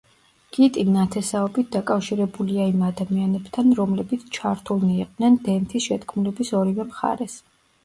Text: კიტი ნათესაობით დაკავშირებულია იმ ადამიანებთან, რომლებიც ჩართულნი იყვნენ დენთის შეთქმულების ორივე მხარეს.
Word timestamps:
კიტი 0.55 0.83
ნათესაობით 0.93 1.69
დაკავშირებულია 1.75 2.65
იმ 2.71 2.81
ადამიანებთან, 2.89 3.71
რომლებიც 3.81 4.25
ჩართულნი 4.39 4.91
იყვნენ 5.05 5.39
დენთის 5.47 5.89
შეთქმულების 5.93 6.55
ორივე 6.65 6.91
მხარეს. 6.91 7.41